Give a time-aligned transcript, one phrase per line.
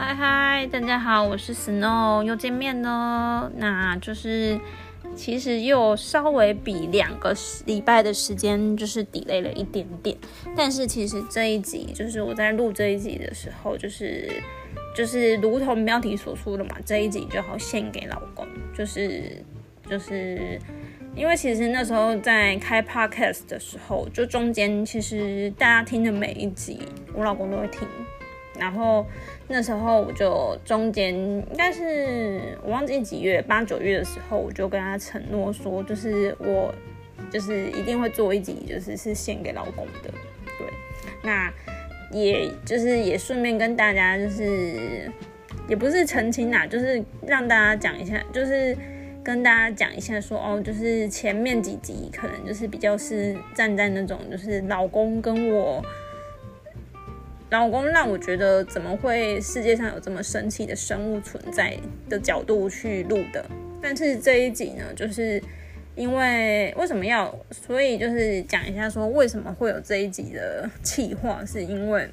[0.00, 3.50] 嗨嗨，大家好，我是 Snow，又见面喽。
[3.56, 4.56] 那就是
[5.16, 7.34] 其实又稍微比两个
[7.66, 10.16] 礼拜的时间就是 delay 了一点点，
[10.56, 14.30] 但是其实这一集就是我在录这一集的时候，就是
[14.94, 19.42] 就是如同标题所说的嘛，这一集就好献给老公，就是
[19.90, 20.60] 就是
[21.16, 26.78] 因为其实那时候在开 podcast 的时候，就中间其实大家听的每一集，
[27.12, 27.80] 我老公都会听。
[28.58, 29.06] 然后
[29.46, 36.74] 那时候我就中间应该是我忘记几月八九月的时候，我就跟他承诺说，就是我
[37.30, 40.10] 就是一定会做一集，就是是献给老公的。
[40.58, 40.66] 对，
[41.22, 41.52] 那
[42.10, 45.10] 也就是也顺便跟大家就是
[45.68, 48.76] 也不是澄清啦，就是让大家讲一下，就是
[49.22, 55.80] 跟大家讲一下说哦，就是前面几集可能就是比较是站在那种就是老公跟我。
[57.50, 61.74] 老公让我觉得怎么会世界上有这么神奇的生物存在
[62.06, 63.42] 的角度去录的，
[63.80, 65.42] 但是这一集呢，就是
[65.94, 72.10] 因为为什么要，所以就是讲一下说为什么会有这一集的企划，是因为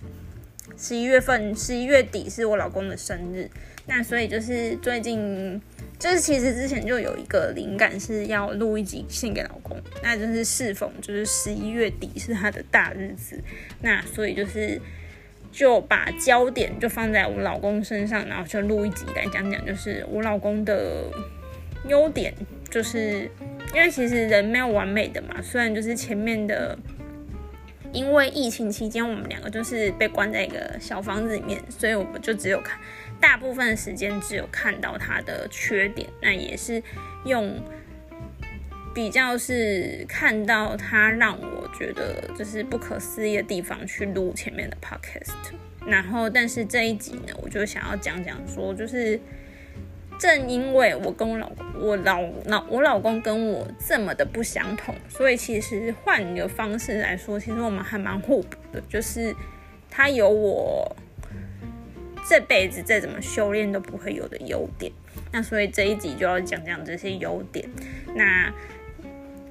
[0.77, 3.49] 十一月份十一月底是我老公的生日，
[3.87, 5.61] 那所以就是最近
[5.99, 13.37] 就是其实之前就有一个灵感是要录一集献给老公，那就是适逢就是十一月底是他的大日子，
[13.81, 14.79] 那所以就是。
[15.55, 21.05] 就把焦点就放在我老公身上，然后就录一集来讲讲，就是我老公的
[21.87, 22.33] 优点，
[22.69, 23.31] 就是
[23.73, 25.41] 因为其实人没有完美的嘛。
[25.41, 26.77] 虽然就是前面的，
[27.93, 32.77] 因为疫情期间我们两个就是被关在一个小房子里面，所以我们就只有看
[33.21, 36.83] 大部分时间只有看到他的缺点，那也是
[37.23, 37.57] 用。
[38.95, 45.35] 比较是看到他让我觉得就是不可思议的地方去录前面的 podcast，
[45.85, 49.19] 然后但是这一集呢，我就想要讲讲说，就是
[50.17, 59.35] 正因为我跟我老公，我老老我老公跟我这么的不相同，所以其实换一个方式来说，其实我们还蛮互补的，就是
[59.91, 60.95] 他有我
[62.29, 64.89] 这辈子再怎么修炼都不会有的优点，
[65.33, 67.67] 那所以这一集就要讲讲这些优点，
[68.15, 68.53] 那。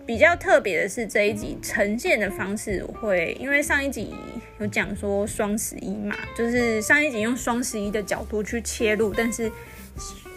[0.07, 4.15] 比较特别的是这一集呈现的方式，会因为上一集
[4.59, 9.51] 有讲说双十一嘛，就是上一集用双十一的角度去切入，但是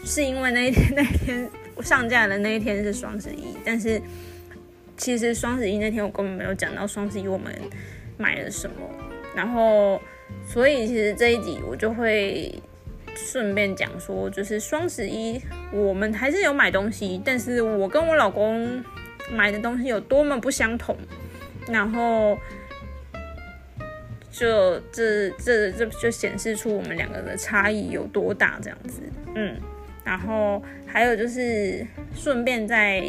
[0.05, 1.49] 是因为那一天那天
[1.81, 4.01] 上架的那一天是双十一，但是
[4.95, 7.53] 其实双十一那天我根本没有讲到双十一我们
[8.17, 8.75] 买了什么，
[9.35, 10.01] 然后
[10.47, 12.53] 所以其实这一集我就会
[13.15, 15.41] 顺便讲说，就是双十一
[15.73, 18.81] 我们还是有买东西，但是我跟我老公。
[19.31, 20.95] 买的东西有多么不相同，
[21.67, 22.37] 然后
[24.31, 29.01] 就这这这就显示出我们两个的差异有多大，这样子，
[29.35, 29.55] 嗯，
[30.03, 31.85] 然后还有就是
[32.15, 33.03] 顺便再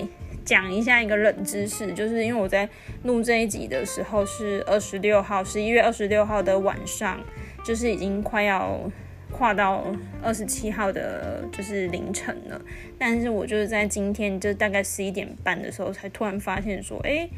[0.44, 2.68] 讲一下一个冷知识，就是因为我在
[3.04, 7.20] 录这一集的时候是二十六号，十一月二十六号的晚上，
[7.64, 8.90] 就是已经快要。
[9.30, 9.84] 跨到
[10.22, 12.60] 二十七号的，就是凌晨了。
[12.98, 17.28] 但是我就是在今天，就大概十一点半的时候，才突然发现说，哎，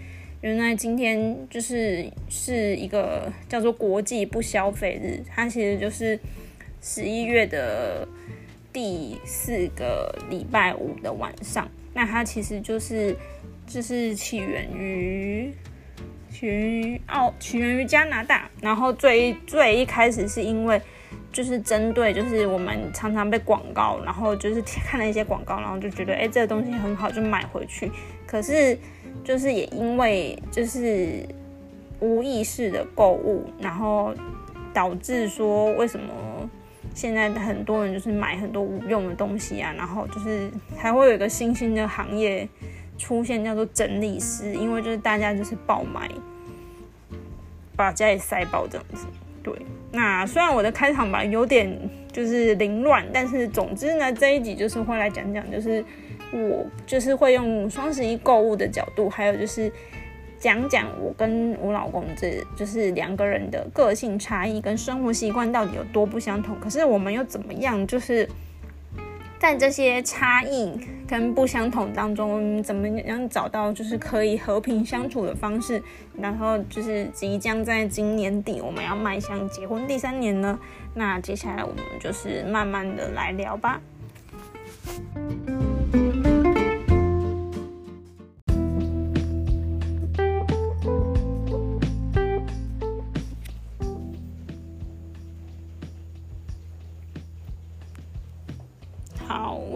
[0.40, 5.20] 原来今天就是是一个叫做国际不消费日。
[5.28, 6.18] 它其实就是
[6.80, 8.06] 十一月的
[8.72, 11.68] 第四个礼拜五的晚上。
[11.92, 13.14] 那它其实就是
[13.66, 15.52] 就是起源于
[16.30, 18.48] 起源于澳，起源于加拿大。
[18.62, 20.80] 然后最最一开始是因为。
[21.32, 27.90] 就是针对，就是我们常常被广告，然后就是看了一些广告，然后就觉得，哎，这个东西很好，就买回去。
[28.26, 28.76] 可是，
[29.22, 31.24] 就是也因为就是
[32.00, 34.12] 无意识的购物，然后
[34.72, 36.48] 导致说，为什么
[36.94, 39.72] 现在很多人就是买很多无用的东西啊？
[39.76, 42.48] 然后就是还会有一个新兴的行业
[42.98, 46.10] 出现，叫做整理师，因为就是大家就是爆买，
[47.76, 49.06] 把家里塞爆这样子。
[49.42, 49.54] 对，
[49.92, 51.70] 那虽然我的开场白有点
[52.12, 55.84] 就是凌乱，但是总之呢，这一集就是会来讲讲，就是
[56.32, 59.72] 我就是会用双十一购物的角度，还有就是
[60.38, 68.28] 讲讲我跟我老公这就是两个人的个性差异跟生活习惯到底有多不相同，可是我们又怎么样，就是。
[69.40, 70.78] 在这些差异
[71.08, 75.82] 跟不相同当中，怎么样找到就是可以和平相处的方式？
[76.18, 80.58] 然后就是即将在今年底我们要迈向结婚第三年呢，
[80.94, 83.80] 那接下来我们就是慢慢的来聊吧。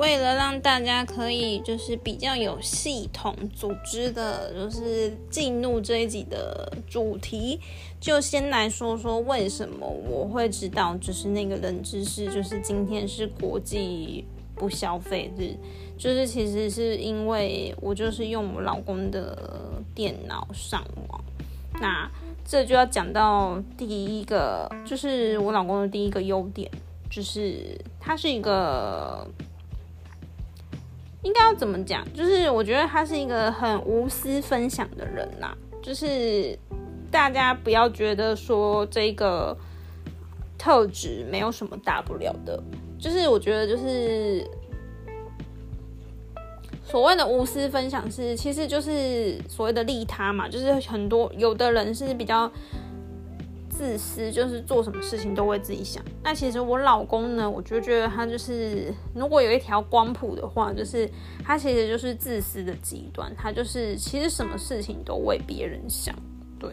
[0.04, 7.58] 为了让大家可以就是比较有系统组织的，就是进入这一集的主题，
[7.98, 15.56] 就先来说说为什么我会知道，就是那个冷知识，就是今天是国际不消费日，
[15.96, 21.24] 就是其实是因为我就是用我老公的电脑上网，
[21.80, 22.10] 那
[22.44, 26.70] 这就要讲到第一个，就是我老公的第一个优点。
[27.10, 29.24] 就是他是一个，
[31.24, 32.06] 应该要怎么讲？
[32.14, 35.52] 就是我觉得他是一个很无私分享的人呐。
[35.82, 36.56] 就是
[37.10, 39.56] 大家不要觉得说这个
[40.56, 42.62] 特质没有什么大不了的。
[42.98, 44.48] 就是我觉得，就是
[46.84, 50.48] 所谓的无私分享是，其实就是所谓的利他嘛。
[50.48, 52.50] 就是很多有的人是比较。
[53.76, 56.02] 自私就是做什么事情都为自己想。
[56.22, 61.10] 那其实我老公呢，我就觉得他就是，如果有一条光谱的话，就是
[61.44, 63.34] 他其实就是自私的极端。
[63.36, 66.14] 他就是其实什么事情都为别人想，
[66.58, 66.70] 对。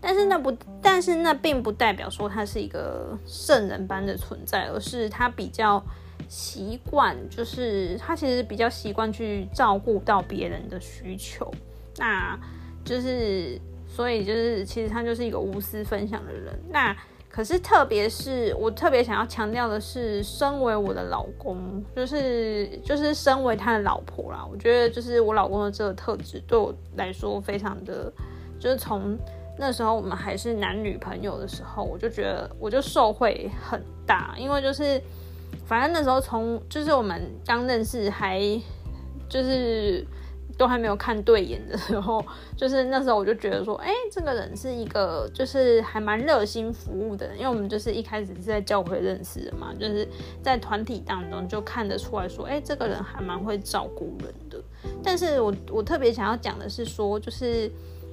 [0.00, 5.82] 但是那不，但是那并不代表说他是一个圣人般的存在，而是他比较
[6.28, 11.52] 习惯，就是他其实比较习惯去照顾到别人的需求。
[11.96, 12.38] 那
[12.84, 13.60] 就是。
[13.94, 16.52] 所以就是，其实他就是一个无私分享的人。
[16.68, 16.92] 那
[17.30, 24.44] 可是，特别是我特别想要强调的是，身为我的老公，就是就是身为他的老婆啦。
[24.50, 28.12] 我觉得就是我老公的这个特质对我来说非常的，
[28.58, 29.16] 就是从
[29.56, 35.00] 那时候我们还是男女朋友的时候，我就觉得我就受惠很大，因为就是
[35.66, 38.40] 反正那时候从就是我们刚认识还
[39.28, 40.04] 就是。
[40.56, 42.24] 都还没有看对眼的时候，
[42.56, 50.06] 就是那时候我就觉得说，哎，这个人是一个就是还蛮热心服务的人，因为我们就是一开始是在教会认识的嘛，就是
[50.42, 54.62] 在团体当中就看得出来说，哎，这个人还蛮会照顾人的。
[55.02, 57.70] 但是我我特别想要讲的是说，就是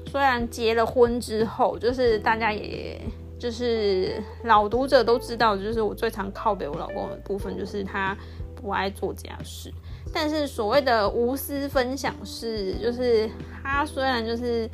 [0.08, 3.00] 虽然结了婚之后，就是大家也
[3.38, 8.18] 就是老读者都知道，就是我最常靠北我老公的部分，就是他
[8.56, 9.72] 不爱做家事。
[10.13, 13.30] 但是所谓的无私分享是，就是
[13.63, 14.69] 他虽然就是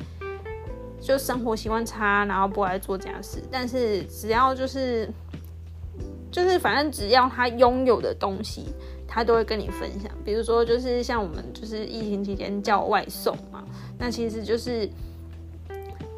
[1.00, 5.08] 就生活习惯差，然后不爱做家事，但是只要就是
[6.30, 8.66] 就是反正只要他拥有的东西，
[9.06, 10.10] 他都会跟你分享。
[10.24, 13.64] 比如说，就是像我们就是疫情期间叫外送嘛，
[13.98, 14.88] 那其实就是。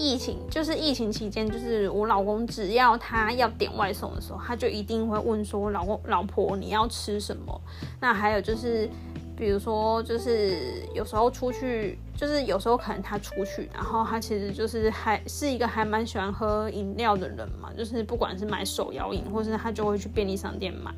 [0.00, 7.60] 疫情就是疫情期间，就是我老公只要他要点外送的时候，他就一定会问说：“老公、老婆，你要吃什么？”
[8.00, 8.88] 那还有就是，
[9.36, 20.90] 比如说，就是有时候出去，就是有时候可能他出去，然后他其实就是还是一个还蛮喜欢喝饮料的人嘛，就是不管是买手摇饮，或是他就会去便利商店买，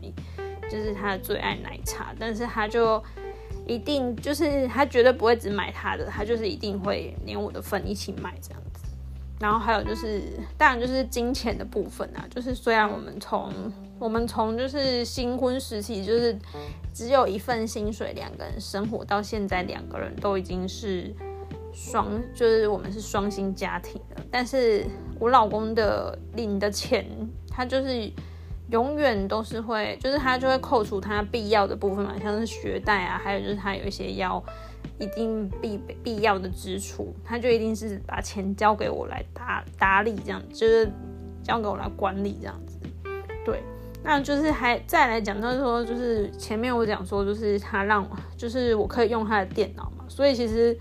[0.70, 3.02] 就是他的最爱奶茶，但是他就
[3.66, 8.62] 一定就是他绝对不会只买他的，他就是一定会连我的份一起买这样。
[9.42, 10.22] 然后还有就是，
[10.56, 12.24] 当然就是金钱的部分啊。
[12.30, 13.52] 就是虽然我们从
[13.98, 16.38] 我们从就是新婚时期，就是
[16.94, 21.12] 只有一份薪水，两个人生活到现在，两个人都已经是
[21.72, 24.22] 双，就是我们是双薪家庭了。
[24.30, 24.86] 但是
[25.18, 27.04] 我老公的领的钱，
[27.50, 28.08] 他就是
[28.70, 34.40] 永远都是会，就是他就会扣除他必要的部分嘛，像是学贷啊，还有就是他有一些要。
[35.02, 40.88] 一定必必要的支出，他就一定是把钱交给我来打打理，这样就是
[41.42, 42.78] 交给我来管理这样子。
[43.44, 43.60] 对，
[44.04, 50.78] 那就是还再来讲到说，就是前面我讲说，就是他让，就是我可以用他的电脑嘛，所以其实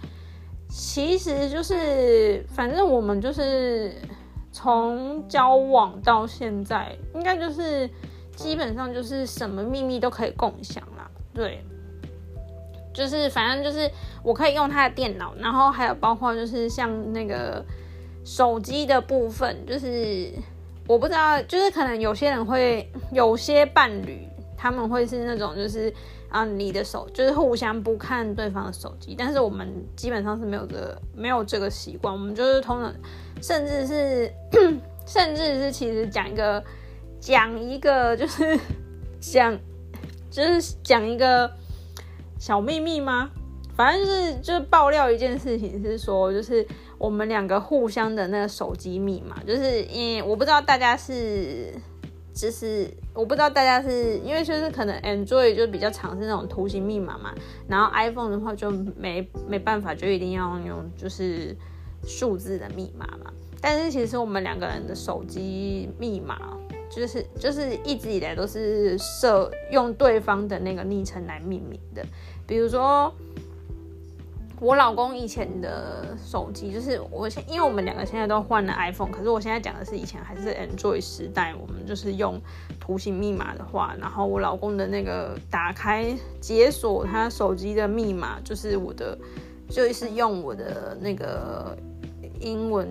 [0.69, 3.95] 其实就是反正我们就是
[4.51, 7.89] 从交往到现在，应该就是
[8.35, 11.65] 基本上就是什么秘密都可以共享啦，对。
[12.93, 13.89] 就是反正就是
[14.21, 17.63] 我可以用他的电脑，然后还有包括就是像那个
[18.25, 20.29] 手机的部分，就是
[20.87, 25.93] 我不知道，就是可能有些人会有些伴侣他们会是那种就是
[26.29, 32.93] 啊你的手就是互相不看对方的手机，但是我们基本上是没有这没有这个习惯，我们就是通常
[33.41, 34.33] 甚至是
[35.05, 36.63] 甚至是其实讲一个
[37.19, 38.59] 讲一个就是
[39.19, 39.57] 讲
[40.29, 41.49] 就是讲一个。
[42.41, 43.29] 小秘密吗？
[43.75, 46.65] 反正就是就是爆料一件事情，是说就是
[46.97, 51.71] 我们两个互相的那个手机密码，就是因我不知道大家是，
[52.33, 57.31] 就是我不知道大家是因为就是可能 Android 就比较常是那种图形密码嘛，
[57.67, 61.55] 然后 iPhone 的话就没没办法，就一定要用就是
[62.07, 63.31] 数字的密码嘛。
[63.61, 66.57] 但是其实我们两个人的手机密码
[66.95, 72.05] 就是就是一直以来都是设用对方的那个昵称来命名的，
[72.45, 73.13] 比如说。
[74.63, 82.39] 我老公以前的手机就是我现，因为我们两个现在都换了 iPhone，可是我现在讲的是以前还是 Android 时代，我们就是用
[82.79, 89.17] 图形密码的话，然后我老公的那个打开解锁他手机的密码，就是我的，
[89.67, 91.75] 就是用我的那个
[92.39, 92.87] 英文，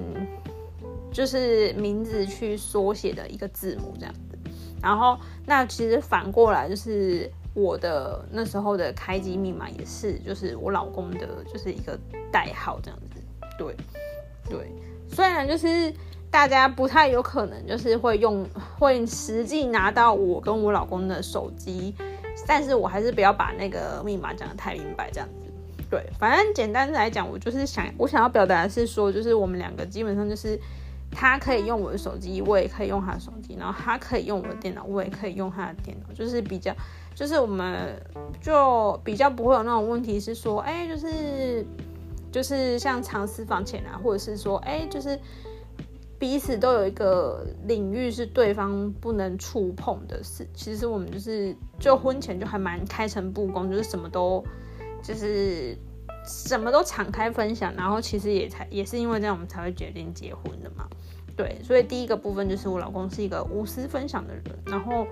[1.12, 4.38] 就是名字去缩写的一个字母这样子，
[4.82, 7.30] 然后那其实反过来就是。
[7.52, 11.98] 我的那时候的开机密码也是，就是我老公的，就是一个
[12.30, 13.20] 代号这样子。
[13.58, 13.74] 对，
[14.48, 14.72] 对，
[15.08, 15.92] 虽然就是
[16.30, 18.46] 大家不太有可能就是会用，
[18.78, 21.92] 会实际拿到我跟我老公的手机，
[22.46, 25.84] 但是我还是不要把那个密码讲的太明白这样子。
[25.90, 30.56] 对，反正简单来讲，我就是想，我想要表达的是说，就是我们两个基本上就是
[31.10, 36.74] 他可以用我的手机，我也可以用他的手机，然后他可以用我的电脑，我也可以用他的电脑，就是比较。
[37.12, 38.00] 就是我们
[38.40, 41.66] 就比较不会有那种问题，是说，哎，就是
[42.32, 45.18] 就是像藏私房钱啊，或者是说，哎，就是
[46.18, 50.48] 彼此都有一个领域是对方不能触碰的事。
[50.54, 54.42] 其实我们就是就婚前就还蛮开诚布公，就是什么都
[55.02, 55.76] 就是
[56.30, 57.74] 什么都敞开分享。
[57.74, 60.88] 然后其实也才也是因为这样，我们才会决定结婚的嘛。
[61.36, 65.06] 对，所以第一个部分就是我老公是一个无私分享的人，然后。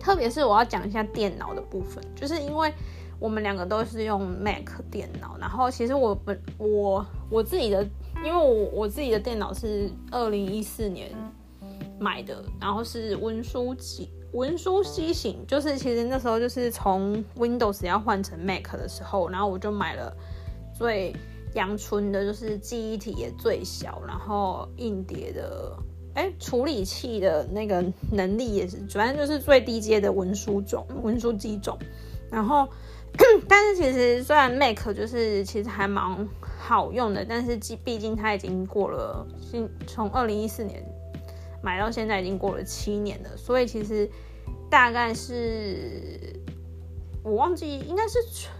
[0.00, 2.74] 特别是我要讲一下电脑的部分，就是因为
[3.20, 7.86] 我们两个都是用 Mac 电脑，然后其实我本我我自己的，
[8.16, 11.12] 因为我我自己的电脑是二零一四年
[12.00, 20.14] 买的，然后是文书机文书机型，就是其实那时候就是从 Windows 要换成 Mac 的时候，然后我就买了
[20.76, 21.14] 最
[21.54, 25.76] 阳春的，就是记忆体也最小，然后硬碟的。
[26.14, 31.78] 哎，处理器的那个能力也是，主要就是最低阶的文书种、文书机种。
[32.30, 32.68] 然后，
[33.48, 39.26] 但是其实虽然 Mac 就是其实还蛮好用的，但是毕毕竟它已经过了，
[39.86, 40.84] 从二零一四年
[41.62, 44.10] 买到现在已经过了七年了，所以其实
[44.68, 46.40] 大概是。
[47.24, 48.18] 我忘记应该是，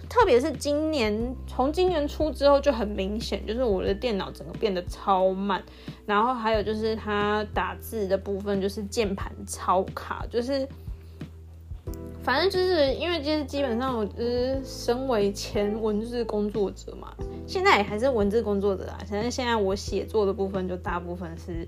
[0.08, 5.60] 特别是今年从今年初之后就很明显，就是我的电脑整个变得超慢，
[6.06, 10.64] 然后还有就是它打字的部分就是键盘超卡，就是
[12.22, 17.12] 反正就是因为就是基本上我就是身为前文字工作者嘛，
[17.48, 21.66] 现在也还是文字工作者啊，反正现在我写作的部分就大部分是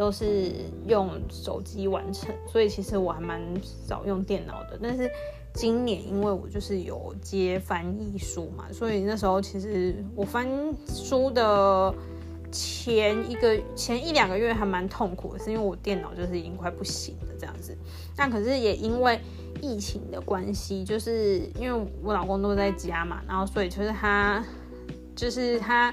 [0.00, 0.50] 都是
[0.86, 3.38] 用手机完成，所以其实我还蛮
[3.86, 5.10] 少用电脑的，但是。
[5.52, 10.48] 今年因为我就是有接翻译书嘛，所以那时候其实我翻
[10.86, 11.92] 书的
[12.52, 17.76] 前一个前一两个月还蛮痛苦的，是因为我电脑就是已经快不行了这样子。
[18.16, 19.18] 那可是也因为
[19.60, 24.44] 疫情的关系，就是因为我老公都在家嘛，然后所以就是他
[25.16, 25.92] 就是他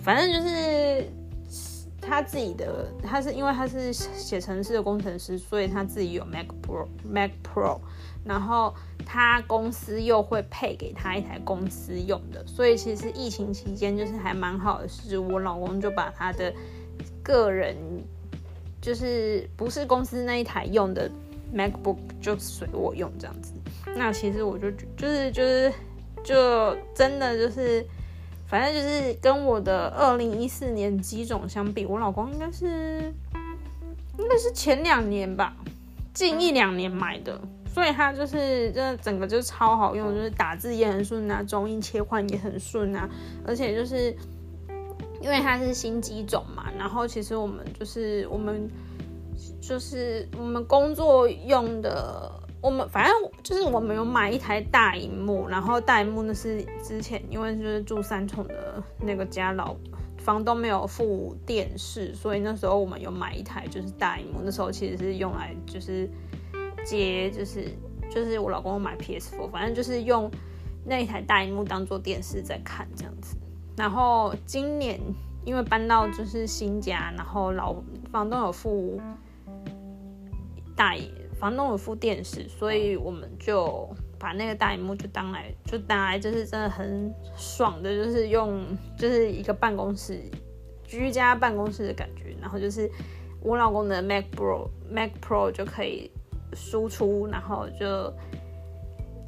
[0.00, 1.04] 反正就是
[2.06, 7.78] 他自己的，他是因为他是写程式的工程师，所以他自己有 Mac Pro Mac Pro。
[8.26, 16.50] 然后他公司又会配给他一台公司用的，所以其实疫情期间就是还蛮好的，是我老公就把他的
[17.22, 17.76] 个人
[18.80, 21.10] 就是不是公司那一台用的
[21.54, 23.52] MacBook 就随我用这样子。
[23.94, 25.70] 那其实我就就是就是
[26.24, 27.86] 就真的就是
[28.54, 33.12] 反正就是跟我的二零一四年机种相比，我老公应该是
[34.16, 35.56] 应该是前两年吧，
[36.12, 37.36] 近一两年买的。
[37.66, 43.10] 所以它就是这整个就超好用，就是打字也很顺啊，中英切换也很顺啊，
[43.44, 44.16] 而且就是
[45.20, 48.70] 因为它是新机种嘛，然后其实我们就是我们
[49.60, 52.30] 就是我们工作用的，
[52.64, 59.76] 我们反正就是我们有买一台大荧幕，然后大荧幕那是之前因为就是住三重的那个家老
[60.16, 66.08] 房东没有付电视，所以那时候我们有买一台就是大荧幕，那时候其实是用来就是。
[66.86, 67.74] 接就是
[68.10, 70.30] 就是我老公买 PS4，反正就是用
[70.84, 73.38] 那一台大荧幕当做电视在看这样子。
[73.74, 75.00] 然后今年
[75.46, 77.74] 因为搬到就是新家，然后老
[78.12, 79.00] 房东有付
[80.76, 80.94] 大
[81.44, 83.86] 房东有付电视，所以我们就
[84.18, 88.64] 把那个大荧幕就当来就当来就是真的很爽的，就是用
[88.96, 90.18] 就是一个办公室
[90.84, 92.34] 居家办公室的感觉。
[92.40, 92.90] 然后就是
[93.42, 96.10] 我老公的 Mac Pro Mac Pro 就可以。
[96.56, 98.14] 输出，然后就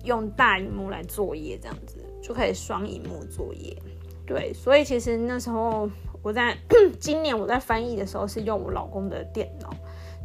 [0.04, 3.76] 用大荧幕来作业，这样子就可以双荧幕作业。
[4.24, 5.90] 对，所以其实那时候
[6.22, 6.56] 我在
[7.00, 9.74] 今年我在翻译的时候是用我老公的电脑，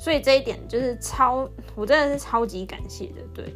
[0.02, 3.22] 所以这一点就是超，我真的是超级感谢的。
[3.36, 3.54] 对，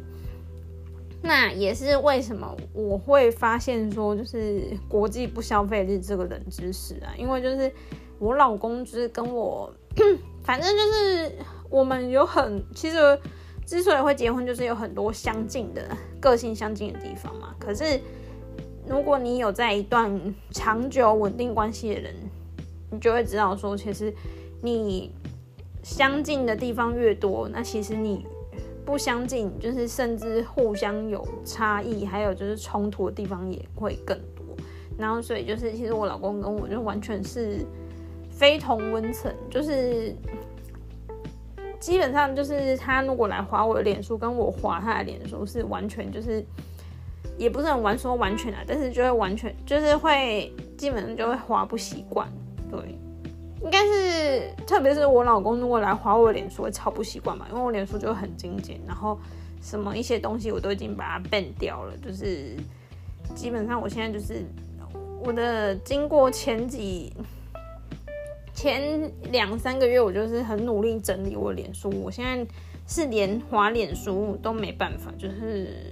[1.20, 7.72] 那也是为什么我会发现说，就是国际不消费日这个冷知识啊，因为就是
[8.20, 9.74] 我老公就是跟我，
[10.44, 11.32] 反正就是
[11.68, 12.96] 我们有很，其实
[13.66, 15.82] 之所以会结婚，就是有很多相近的
[16.20, 17.56] 个性相近的地方嘛。
[17.58, 18.00] 可是
[18.86, 22.14] 如果你有在一段长久稳定关系的人，
[22.92, 24.14] 你就会知道说，其实
[24.62, 25.10] 你。
[25.86, 28.26] 相近的地方越多，那其实你
[28.84, 34.44] 不相近，就是甚至互相有差异，还有就是冲突的地方也会更多。
[34.98, 37.64] 然后所以就是，其实我老公跟我就完全是
[38.28, 40.12] 非同温层，就是
[41.78, 46.44] 基本上就是他如果来划我的脸书，跟我划他的脸书是完全就是，
[47.38, 52.28] 也不是很完说完全啊，但是就会完全就是会基本上就会划不习惯，
[52.68, 52.98] 对。
[53.62, 59.18] 应该是，特别是我老公如果来划我脸书，会超不习惯嘛，因为我脸书就很精简，然后
[59.62, 62.54] 什么一些东西我都已经把它 ban 掉了，就是
[63.34, 64.44] 基本上我现在就是
[65.24, 67.12] 我的经过前几
[68.52, 72.46] 前两三个月，我就是很努力整理我脸书，我现在
[72.86, 75.90] 是连划脸书都没办法，就是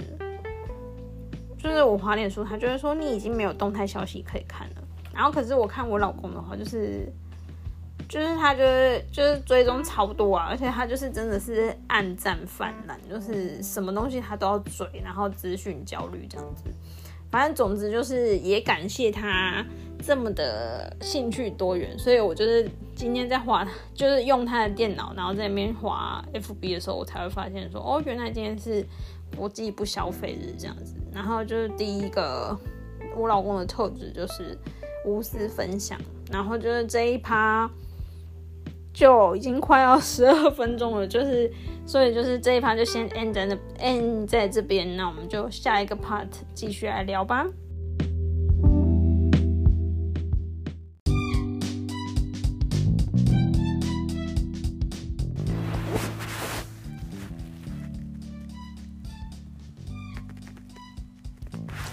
[1.59, 4.77] 就是我划脸书，他就会说你已经没有动态消息可以看了，
[5.15, 7.11] 然后可是我看我老公的话，就是。
[8.09, 16.65] 就是他，就是就是追踪超多啊，而且他就是真的是暗战泛滥，就是什么东西他都要追，然后资讯焦虑这样子。
[17.31, 19.65] 反正总之就是也感谢他
[20.01, 28.87] 这么的兴趣多元，所以我就是今天在滑，就是用他的电脑，然后在那边滑 FB 的时候，我才会发现说，哦，原来今天是
[29.37, 30.95] 国际不消费日这样子。
[31.13, 32.57] 然后就是第一个，
[33.17, 34.57] 我老公的特质就是
[35.05, 35.99] 无私分享，
[36.31, 37.69] 然后就是这一趴。
[38.95, 41.53] 就已经快要十二分钟了， 就是
[41.85, 47.45] 所以就是这一趴就先 end 在那 end 在这边，那我们就下一个 part 继续来聊吧。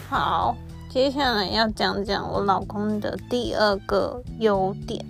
[0.08, 0.56] 好，
[0.90, 5.04] 接下来要讲讲我老公的第二个优点。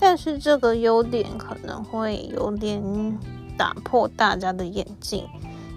[0.00, 3.18] 但是这个优点可能会有点
[3.56, 5.26] 打破大家的眼镜，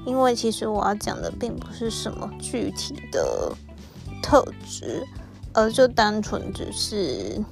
[0.05, 3.51] 因为其实我要讲的并不是什么具体的
[4.21, 5.03] 特质，
[5.53, 7.43] 而就单纯只是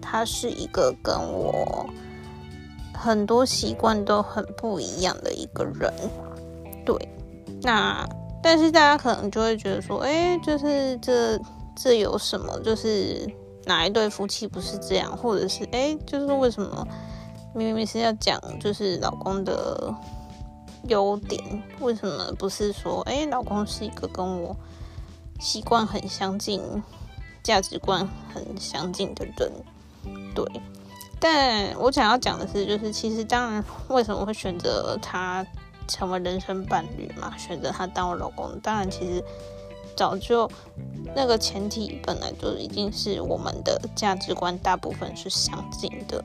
[0.00, 1.86] 他是一个跟我
[2.94, 5.92] 很多习惯都很不一样的一个人。
[6.86, 6.96] 对，
[7.60, 8.08] 那
[8.42, 11.38] 但是大家可能就会觉得说，哎，就是这
[11.76, 12.58] 这有什么？
[12.60, 13.30] 就是。
[13.66, 15.16] 哪一对夫妻不是这样？
[15.16, 16.86] 或者是哎，就是为什么
[17.52, 19.92] 明明是要讲就是老公的
[20.84, 21.42] 优点，
[21.80, 24.56] 为什么不是说哎，老公是一个跟我
[25.40, 26.62] 习惯很相近、
[27.42, 29.52] 价值观很相近的人？
[30.32, 30.44] 对，
[31.18, 35.44] 但我想要讲的是，就是其实当然，为什么会选择他
[35.88, 37.36] 成为人生伴侣嘛？
[37.36, 39.24] 选择他当我老公，当然其实。
[39.96, 40.48] 早就
[41.14, 46.22] 那个前提本来就已经是我们的价值观大部分是相近的，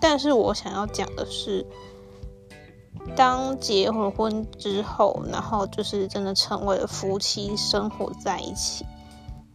[0.00, 1.64] 但是我想要讲的是，
[3.16, 8.84] 当结婚婚之后，然后就是真的成为了夫妻，生活在一起，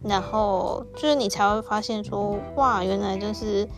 [0.02, 3.68] 然后就是你才会发现说，哇，原来就是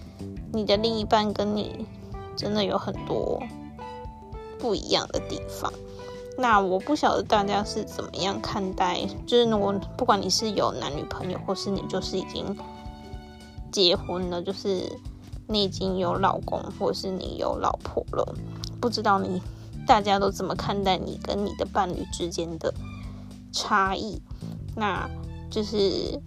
[0.53, 1.87] 你的另一半跟你
[2.35, 3.42] 真的有很多
[4.59, 5.70] 不一样的地方。
[6.37, 12.57] 那我不晓得大家是怎么样看待，就是如果不管你是有男女朋友，或是你就是已经
[13.70, 14.90] 结婚了，就是
[15.47, 18.35] 你已经有老公，或是你有老婆了，
[18.81, 19.40] 不知道你
[19.87, 22.75] 大家都怎么看待你跟你的伴侣之间的
[23.53, 24.20] 差异？
[24.75, 25.09] 那
[25.49, 26.20] 就是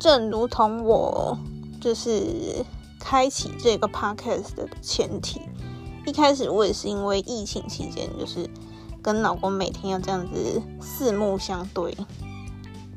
[0.00, 1.38] 正如同我
[1.80, 2.64] 就是
[2.98, 5.40] 开启这个 podcast 的前提。
[6.06, 8.48] 一开始我也是因为疫情期间，就是
[9.02, 11.94] 跟老公每天要这样子四目相对，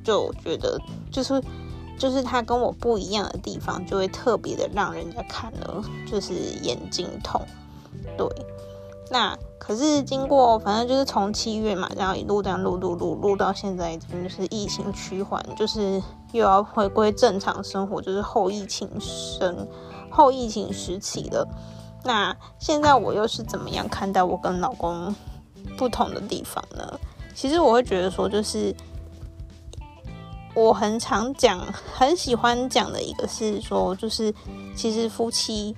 [0.04, 0.80] 就觉得
[1.12, 1.44] 就是
[1.98, 7.42] 就是他跟我不一样的地方，就会特别的让人家看了就是眼睛痛。
[8.16, 8.28] 对，
[9.10, 19.68] 那可是经过反正就是从七月嘛，然后一路这样录录录录到现在，就是疫情趋缓，就是又要回归正常生活，就是后疫情生
[20.12, 21.48] 后疫情时期了。
[22.04, 25.14] 那现在我又是怎么样看待我跟老公
[25.78, 27.00] 不同的地方呢？
[27.36, 28.76] 其实我会觉得说，就是
[30.54, 31.60] 我很常讲、
[31.94, 34.34] 很喜欢讲的一个是说，就是
[34.76, 35.76] 其实夫妻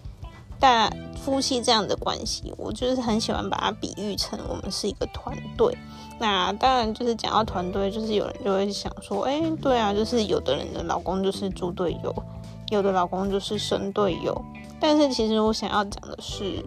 [0.60, 0.92] 大
[1.24, 5.78] 夫妻这样的关系，我就是很喜欢把它比喻成我们是一个团队。
[6.20, 12.16] 那当然就是讲到团队，就是有人就会想说，哎，对啊，就是有的人的老公就是猪队友，
[12.70, 14.40] 有的老公就是神队友。
[14.82, 16.66] 但是其实我想要讲的是，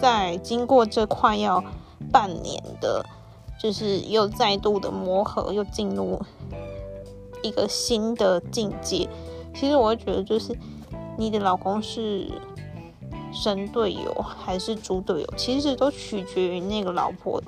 [0.00, 1.62] 在经过这快要
[2.12, 3.04] 半年的，
[3.60, 6.22] 就是又再度的磨合，又进入
[7.42, 9.08] 一个新的境界。
[9.52, 10.56] 其实我会觉得，就是
[11.18, 12.30] 你的老公是
[13.32, 17.42] 神队友还是猪队友，其实都取决于那个老婆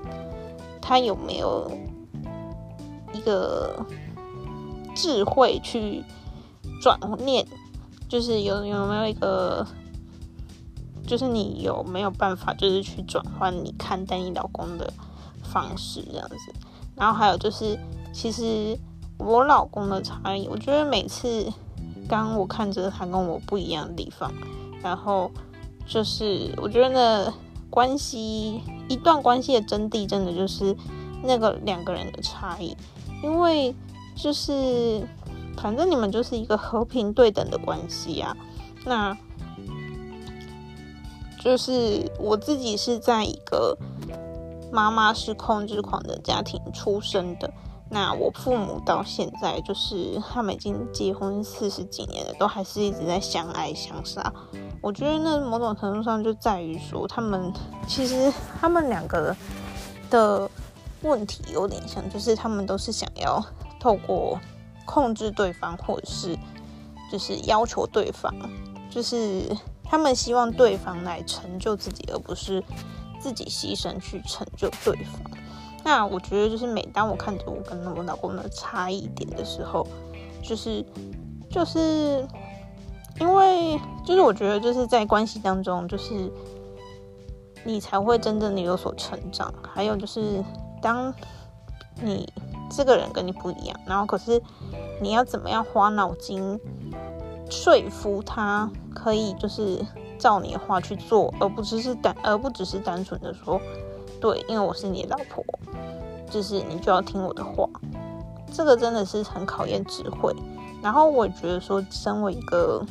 [0.83, 1.71] 她有没有
[3.13, 3.87] 一个
[4.97, 6.03] 智慧去
[6.83, 7.47] 转念，
[8.15, 9.67] 就是有有没有一个，
[11.05, 14.89] 就是你有没有办法，就是去转换你看待你老公的
[15.43, 16.37] 方式这样子。
[16.95, 17.77] 然后还有就是，
[18.13, 18.79] 其实
[19.19, 21.53] 我老公的差异，我觉得每次。
[22.07, 24.31] 刚我看着他跟我不一样的地方，
[24.83, 25.31] 然后
[25.87, 27.33] 就是我觉得
[27.71, 30.77] 关系一段关系的真谛，真的就是
[31.23, 32.77] 那个两个人的差异，
[33.23, 33.75] 因为
[34.15, 35.03] 就是
[35.57, 38.37] 反正你们就是一个和平对等的关系啊。
[38.85, 39.17] 那
[41.41, 43.77] 就是我自己是在一个
[44.73, 47.53] 妈妈是控制狂的家庭出生的。
[47.91, 54.33] 那我父母到现在就是他们已经结婚四十几年了，都还是一直在相爱相杀。
[54.81, 57.53] 我觉得那某种程度上就在于说，他们
[57.87, 59.37] 其实他们两个
[60.11, 60.51] 的
[61.03, 63.41] 问题有点像，就是他们都是想要
[63.79, 64.41] 透过
[64.85, 66.37] 控制对方，或者是
[67.11, 68.35] 就是要求对方，
[68.91, 69.45] 就是
[69.83, 72.63] 他们希望对方来成就自己，而不是
[73.21, 75.21] 自己牺牲去成就对方。
[75.85, 79.87] 那我觉得，就是每当我看着我跟我老公的差异点的时候，
[80.43, 80.85] 就是
[81.51, 82.27] 就是
[83.21, 86.33] 因为就是我觉得就是在关系当中，就是
[87.65, 89.53] 你才会真正的有所成长。
[89.63, 90.43] 还有就是
[90.81, 91.13] 当
[92.01, 92.27] 你
[92.77, 94.43] 这个人跟你不一样，然后可是
[95.01, 96.59] 你要怎么样花脑筋
[97.51, 99.85] 说服他，可以就是
[100.19, 103.61] 照你的话去做，而不只是单而不只是单纯的说。
[104.21, 105.45] 对，因为我是你老婆，
[106.31, 107.69] 就是你就要听我的话。
[108.53, 110.35] 这个真的是很考验智慧。
[110.83, 112.85] 然后我觉得说，身为一个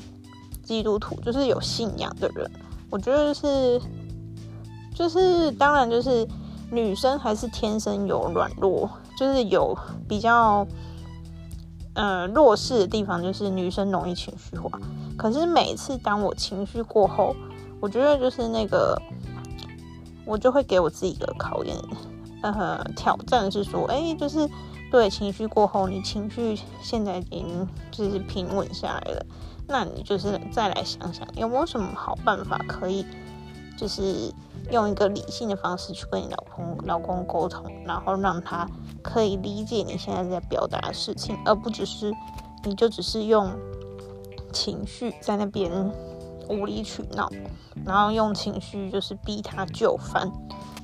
[0.64, 2.50] 基督徒，就是有信仰的人，
[2.90, 3.82] 我觉得是，
[4.94, 6.28] 就是当然就是
[6.70, 10.66] 女生还是天生有软弱，就是有比较
[11.94, 14.80] 呃弱势的地方，就是女生容易情绪化。
[15.18, 17.36] 可是每次当我情绪过后，
[17.80, 19.02] 我觉得就是那个。
[20.26, 21.76] 我就会给我自己一个考验，
[22.42, 24.50] 呃，挑战是说，哎，就是
[24.90, 29.26] 对情绪过后，你情绪现在已经就是平稳下来了，
[29.68, 33.06] 那你就是再来想想，有没有什么好办法可以，
[33.78, 34.34] 就是
[34.72, 38.68] 用一个理性的方式去跟你老公老公沟通，然后让他
[39.02, 42.14] 可以理解你现在在表达的事情，而不只是
[42.64, 43.52] 你就只是用
[44.52, 45.92] 情绪在那边。
[46.50, 47.30] 无理取闹，
[47.86, 50.30] 然后用情绪就是逼他就范。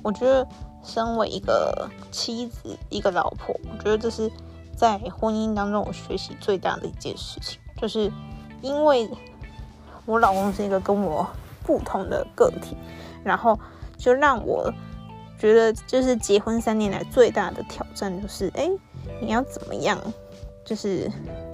[0.02, 0.48] 我觉得，
[0.82, 4.32] 身为一个妻子、一个老婆，我觉得这是
[4.74, 8.10] 在婚姻当中我学习最大的一件事情，就是
[8.62, 9.06] 因为
[10.06, 11.28] 我老公是一个跟我
[11.62, 12.74] 不同的个体，
[13.24, 13.58] 然后
[13.96, 14.72] 就让我
[15.38, 18.70] 觉得，就是结婚三年来最大的挑战就是，哎，
[19.20, 19.98] 你要怎么样，
[20.64, 21.10] 就是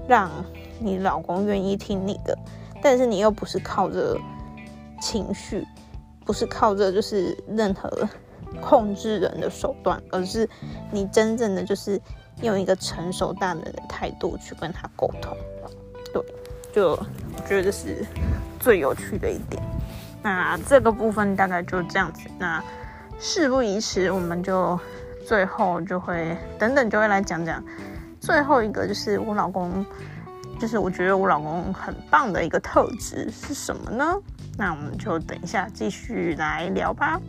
[0.09, 0.31] 让
[0.79, 2.37] 你老公愿意听你的。
[2.83, 4.17] 但是你又不是靠着
[5.01, 5.67] 情绪，
[6.25, 8.09] 不是靠着就是任何
[8.61, 10.49] 控制人的手段，而是
[10.93, 12.01] 你真正的就是
[12.43, 15.37] 用一个成熟大人的态度去跟他沟通。
[16.13, 16.23] 对，
[16.73, 18.05] 就我觉得这是
[18.61, 19.61] 最有趣的一点。
[20.27, 22.29] 那这个部分大概就这样子。
[22.37, 22.61] 那
[23.17, 24.77] 事不宜迟，我们就
[25.25, 27.63] 最后就会等等就会来讲讲
[28.21, 29.87] 最后一个，就是我老公。
[30.59, 34.17] 就是我觉得我老公很棒的一个特质是什么呢？
[34.57, 37.21] 那我们就等一下继续来聊吧。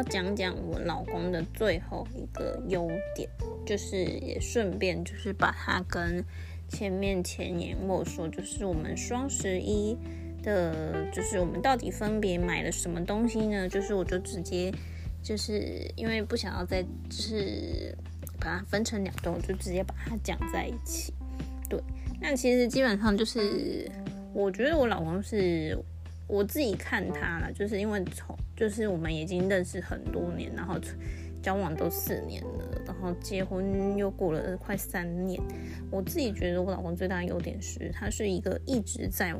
[0.00, 3.28] 要讲讲我老公的最后一个优点，
[3.66, 6.24] 就是也顺便就是把它跟
[6.70, 9.94] 前面前言我说，就是我们双十一
[10.42, 13.68] 的，就是我们到底分别买了什么东西呢？
[13.68, 14.72] 就是我就直接
[15.22, 17.94] 就是因为不想要再就是
[18.38, 21.12] 把它分成两段，我就直接把它讲在一起。
[21.68, 21.78] 对，
[22.22, 23.86] 那其实基本上就是，
[24.32, 25.78] 我觉得我老公是
[26.30, 30.76] 我自己看他了，就是因为从就是我们已经认识很多年，然后
[31.42, 35.40] 交往都四年了，然后结婚又过了快三年。
[35.90, 39.34] 我自己觉得我老公最大的优点是，他是一个一直在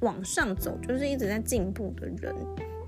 [0.00, 2.34] 往上走，就是一直在进步的人。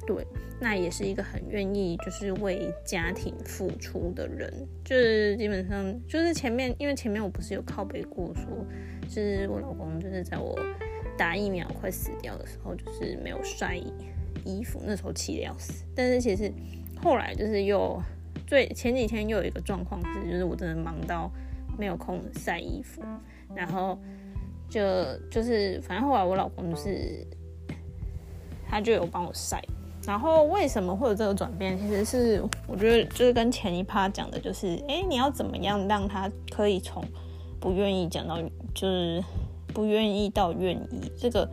[0.07, 0.25] 对，
[0.61, 4.53] 那也是一个很愿意就是为家庭付出的人。
[4.85, 8.65] 就是基本上就是前面，因为前面我不是有靠背过说。
[9.09, 10.59] 是我老公，就是在我
[11.17, 13.77] 打疫苗快死掉的时候，就是没有晒
[14.45, 15.85] 衣服，那时候气得要死。
[15.95, 16.53] 但是其实
[17.03, 18.01] 后来就是又
[18.47, 21.31] 最前几天又有一个状况是，就是我真的忙到
[21.79, 23.03] 没有空晒衣服，
[23.55, 23.99] 然后
[24.69, 24.81] 就
[25.31, 27.27] 就是反正后来我老公就是
[28.69, 29.63] 他就有帮我晒。
[30.07, 31.77] 然后为什么会有这个转变？
[31.77, 37.05] 其实是我觉得就是跟前一趴讲的，就是哎，你要怎么样让他可以从
[37.59, 38.39] 不愿意讲到。
[38.73, 39.25] 就是
[39.77, 41.47] 不愿意到愿意，这个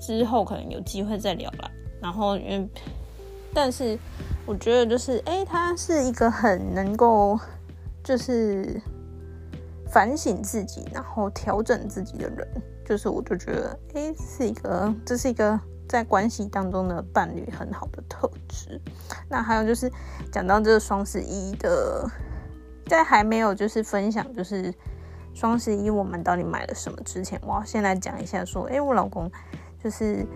[0.00, 1.70] 之后可能有机会再聊了。
[2.00, 2.66] 然后，因为
[3.52, 3.98] 但是
[4.46, 7.38] 我觉得就是，哎，他是一个很能够
[8.02, 8.80] 就是
[9.90, 12.48] 反省自己，然后调整自己的人。
[12.82, 18.80] 就是我就觉得，哎，是一个这是一个在关系当中的伴侣很好的特质。
[19.28, 19.92] 那还有就是
[20.32, 22.08] 讲到这个双十一的，
[22.86, 24.72] 在还没有就是分享就是。
[25.34, 26.98] 双十一我们到底买了什么？
[27.04, 29.30] 之前我要先来讲一下，说，哎，我老公
[29.82, 30.26] 就是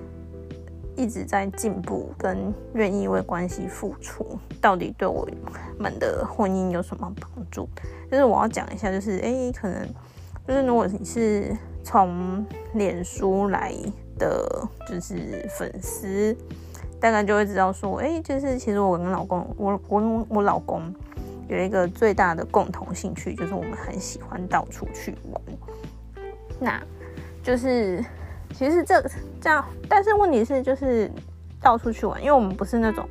[0.96, 5.28] 一直在进步，跟愿意为关系付出，到底对我
[5.78, 7.68] 们的婚姻有什么帮助？
[8.11, 9.87] 就是我要讲一下，就是，哎，可能
[10.46, 13.74] 就是如果你是从脸书来
[14.18, 16.35] 的，就是粉丝，
[16.98, 20.94] 大概就会知道说，哎，就是其实我跟老公，我我我老公。
[21.48, 25.42] 有一个最大的共同兴趣，就是我们很喜欢到处去玩。
[26.59, 26.80] 那
[27.42, 28.02] 就是
[28.54, 29.02] 其实这
[29.40, 31.11] 这样，但是问题是就是
[31.61, 33.07] 到处去玩，因为我们不是那种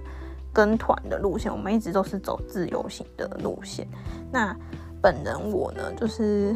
[0.51, 3.87] 跟团的路线，我们一直都是走自由行的路线。
[4.31, 4.55] 那
[5.01, 6.55] 本人我呢，就是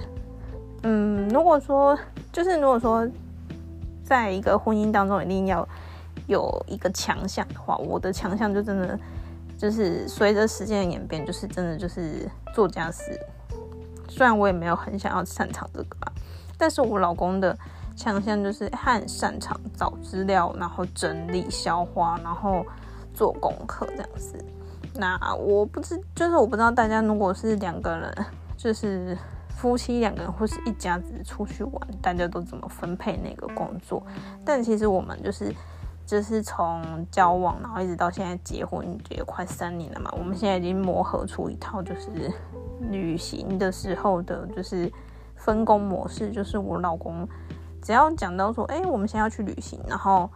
[0.83, 1.97] 嗯，如果说
[2.31, 3.07] 就是如果说
[4.03, 5.67] 在一个婚姻当中一定要
[6.25, 8.99] 有一个强项的话，我的强项就真的。
[9.57, 13.19] 就是随着时间的演变，就是真的就是做家事。
[14.07, 16.11] 虽然我也没有很想要擅长这个吧，
[16.57, 17.57] 但是我老公的
[17.95, 22.63] 强项就是他很擅长找资料，然后整理、消化，然后
[23.13, 24.37] 做功课这样子。
[24.93, 29.17] 那我不知，就是我不知道大家如果是两个人，就是
[29.49, 34.01] 夫妻两个人或是一家子出去玩，大家都怎么分配那个工作？
[34.45, 35.51] 但其实我们就是。
[36.07, 40.09] 就是从交往，然后一直到现在结婚，也快三年了嘛。
[40.17, 42.31] 我们现在已经磨合出一套，就是
[42.79, 44.89] 旅行的时候的，就是
[45.35, 46.31] 分工模式。
[46.31, 47.27] 就是我老公
[47.81, 50.29] 只要讲到说，哎，我们现在要去旅行，然后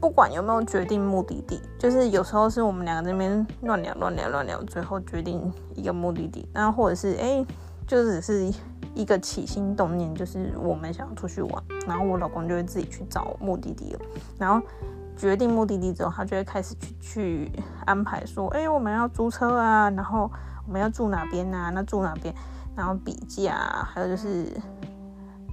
[0.00, 7.44] 不管有没有决定目的地，就是有时候是我们两个这边乱聊、乱聊、乱聊，最后决定一个目的地，然后或者是哎，
[7.86, 8.52] 就只是。
[8.94, 14.00] 一个起心动念就是我们想要出去玩，然后我老公就会自己去找目的地了。
[14.38, 14.66] 然后
[15.14, 17.52] 决定目的地之后，他就会开始去去
[17.84, 20.30] 安排说，哎，我们要租车啊，然后
[20.66, 21.68] 我们要住哪边啊？
[21.68, 22.34] 那住哪边？
[22.74, 23.54] 然后比价，
[23.86, 24.50] 还有就是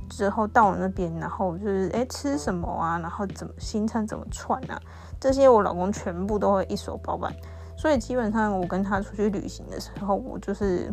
[0.09, 2.97] 之后到了那边，然后就是哎吃什么啊？
[2.99, 4.79] 然后怎么行程怎么串啊？
[5.19, 7.29] 这些我老公全部都会一手包办。
[7.75, 10.89] 所以基本上我跟他出去旅行的时候，我就是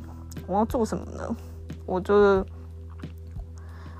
[0.46, 1.36] 我要做什么呢？
[1.86, 2.44] 我就，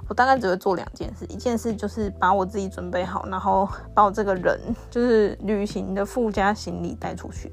[0.09, 4.59] 我大概只会做两件事，一件事就是把我自己准备好，然后把我这个人
[4.91, 7.53] 就是旅行的附加行李带出去，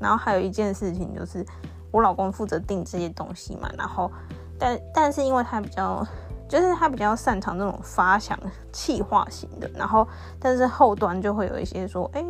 [0.00, 1.44] 然后还有一件事情就是
[1.90, 4.10] 我老公负责订这些东西嘛，然后
[4.58, 6.06] 但但是因为他比较
[6.48, 8.38] 就是他比较擅长这种发想
[8.72, 10.06] 气化型的，然后
[10.38, 12.24] 但是后端就会有一些说，哎，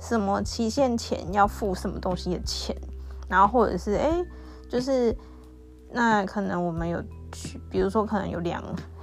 [0.00, 2.76] 什么期限前要付什么东西的钱，
[3.28, 4.24] 然后或者是哎，
[4.68, 5.16] 就是。
[5.90, 7.02] 那可能我们有
[7.32, 8.62] 去，比如说可能有两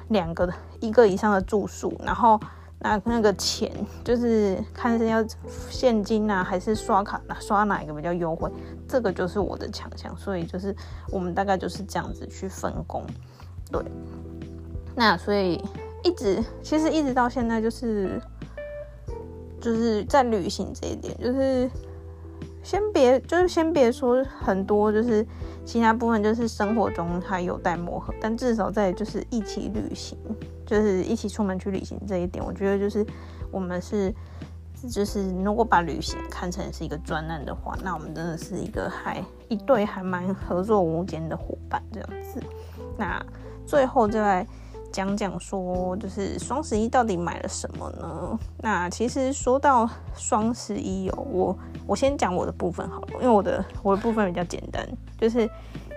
[0.09, 0.47] 两个
[0.79, 2.39] 一个以上的住宿，然后
[2.77, 3.71] 那那个钱
[4.03, 5.25] 就是看是要
[5.67, 8.51] 现金啊，还是刷卡刷哪一个比较优惠，
[8.87, 10.75] 这个就是我的强项，所以就是
[11.09, 13.03] 我们大概就是这样子去分工，
[13.71, 13.83] 对。
[14.95, 15.59] 那所以
[16.03, 18.21] 一直其实一直到现在就是
[19.59, 21.67] 就是在旅行这一点，就是
[22.65, 25.25] 先别就是先别说很多就是。
[25.65, 30.15] 其他部分就是生活中还有待磨合，但至少在就是一起旅行，
[30.63, 33.03] 就是一起出门去旅行这一点，我觉得就是
[33.49, 34.13] 我们是，
[34.91, 42.39] 就是如果把旅行看成是一个专案的话，那我们真的是一个还一对还蛮合作无间的伙伴这样子。
[42.95, 43.19] 那
[43.65, 44.47] 最后再来
[44.95, 48.39] 讲讲说，就是双十一到底买了什么呢？
[48.59, 54.87] 那其实说到双十一哦，我我先讲我的部分好了，因为我的我的部分比较简单，
[55.19, 55.49] 就是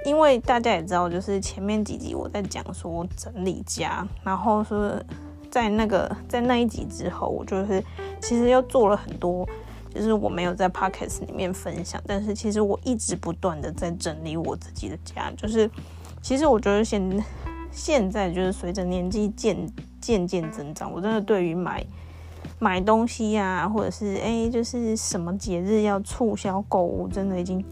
[0.04, 5.00] 因为大家也知道，就是前面几集我在讲说整理家，然后说
[5.48, 7.80] 在那个在那一集之后，我就是
[8.20, 9.48] 其实又做了很多。
[9.94, 15.32] 就是我没有在 podcast 里面分享，但是其实我一直不断的在整理我自己的家。
[15.37, 15.68] 就是
[16.20, 17.24] 其实我觉得现
[17.70, 19.57] 现在就是随着年纪渐
[20.00, 21.85] 渐渐增长，我真的对于买
[22.59, 27.64] 买东西呀，或者是哎就是什么节日要促销购物，真的已经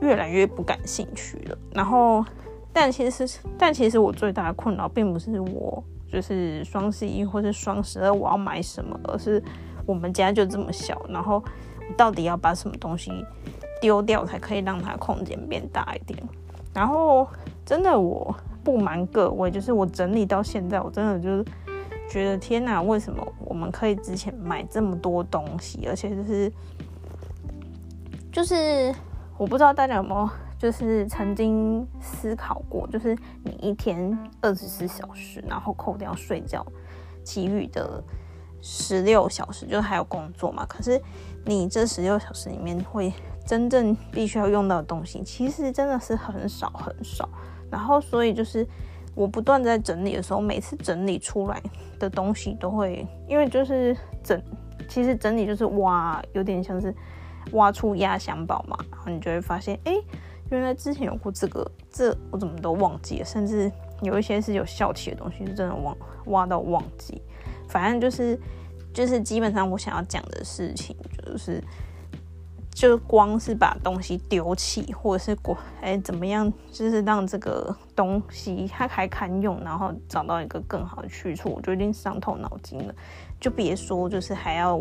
[0.00, 1.58] 越来越不感兴趣了。
[1.72, 2.24] 然后，
[2.72, 3.28] 但其实
[3.58, 9.42] 但其实我最大的困扰并不是我就是双十一或是双十二我要买什么，而是。
[9.86, 11.42] 我们家就这么小，然后
[11.96, 13.10] 到底要把什么东西
[13.80, 16.16] 丢掉才可以让它空间变大一点？
[16.72, 17.26] 然后
[17.66, 21.44] 真的，我不瞒各位，就是我整理到现在，我真的就是
[22.10, 26.52] 觉得天哪，为什么我们可以之前买这么多东西，而且就是
[28.32, 28.94] 就是
[29.36, 36.64] 我不知道大家有没有就是曾经思考过，就是你一天二十四小时，然后扣掉睡觉，
[37.24, 38.02] 其余的。
[38.62, 40.66] 十六小时就是还有工作嘛？
[40.66, 41.00] 可是
[41.46, 43.10] 你这十六小时里面会
[43.46, 47.26] 真正必须要用到的东西，其实真的是很少很少。
[47.70, 48.66] 然后所以就是
[49.14, 51.62] 我不断在整理的时候，每次整理出来
[51.98, 54.40] 的东西都会，因为就是整，
[54.88, 56.94] 其实整理就是挖，有点像是
[57.52, 58.76] 挖出压箱宝嘛。
[58.90, 59.94] 然后你就会发现，哎，
[60.50, 63.70] 原来之前有过这个，这我怎么都忘记了，甚至
[64.02, 67.22] 有一些是有效期的东西，是真的忘挖到忘记。
[67.68, 68.38] 反正就是，
[68.92, 71.62] 就是基本上我想要讲的事情，就是，
[72.72, 82.94] 就光是把东西丢弃，或者是过哎怎么样，就是让这个东西它还堪用，然后找到一个更好的去处，我就已经伤透脑筋了。
[83.38, 84.78] 就别说就是还要，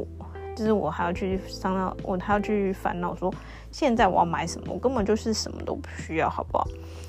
[0.56, 3.34] 就是我还要去伤到我还要去烦恼说
[3.72, 6.68] 现在我要买什么，我根本就是什么都不需要，好不好？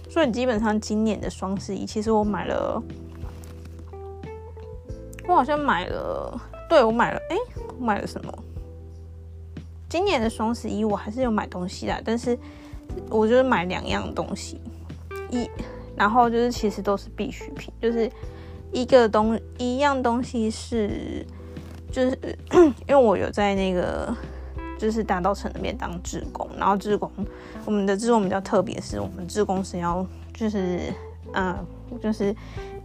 [0.09, 2.83] 所以基本上今年的双十一，其实我买了。
[5.29, 7.37] 我好像买了，对我买了，哎，
[7.79, 8.35] 我买了什么？
[9.91, 12.39] 今年的双十一我还是有买东西的，但是
[13.11, 14.59] 我就是买两样东西，
[15.31, 15.47] 一，
[15.95, 18.11] 然后就是其实都是必需品，就是
[18.73, 21.27] 一个东一样东西是，
[21.93, 22.19] 就是
[22.89, 24.17] 因为我有在那个
[24.79, 27.11] 就是大道城那边当志工，然后志工
[27.67, 30.79] 我们的志工比较特别，是我们志工是要就是
[31.35, 31.67] 嗯
[32.01, 32.35] 就是。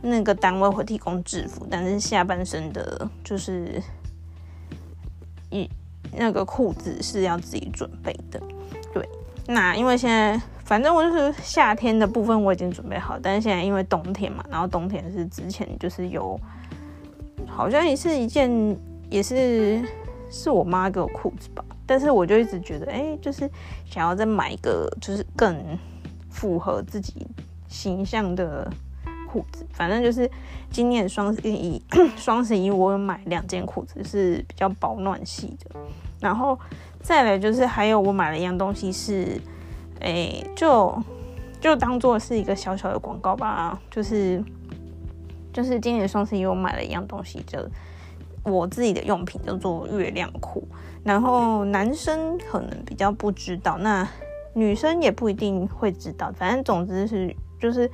[0.02, 3.82] 那个单位会提供制服，但是下半身的，就是
[5.50, 5.68] 一
[6.18, 8.42] 那个裤子是要自己准备的。
[8.94, 9.08] 对，
[9.48, 16.40] 那因为现在反正我就是夏天的部分我已经准备好，但是现在因为冬天嘛，然后冬天是之前就是有，
[17.48, 18.50] 好像也是一件
[19.10, 19.84] 也是
[20.30, 23.50] 是我妈给我裤子吧，但是我就一直觉得，哎，就是
[23.90, 25.78] 想要再买一个，就是更
[26.30, 27.28] 符合自己
[27.68, 28.72] 形象的。
[29.28, 30.32] 裤子，反正就是
[30.72, 31.82] 今年双十一，
[32.16, 35.76] 双十一我有买两件裤子，是比较保暖系的。
[36.26, 36.60] 然后
[37.04, 39.40] 再来就是还有我买了一样东西是，
[40.02, 40.98] 哎，就
[41.62, 43.80] 就当做是一个小小的广告吧。
[43.92, 44.44] 就是
[45.54, 47.60] 就是今年双十一我买了一样东西，就
[48.42, 50.68] 我自己的用品叫做月亮裤。
[51.04, 54.08] 然后男生可能比较不知道，那
[54.56, 56.32] 女生也不一定会知道。
[56.36, 57.90] 反正总之是就是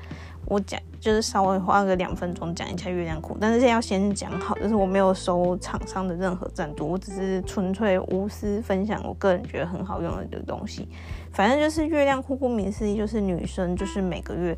[0.45, 0.79] 我讲。
[1.01, 10.87] 就是稍微花个两分钟讲一下月亮裤，但是要先讲好，就是我没有收厂商的任何赞助，我只是纯粹无私分享我个人觉得很好用的东西。
[11.31, 14.55] 反正就是月亮裤，顾名思义就是女生就是每个月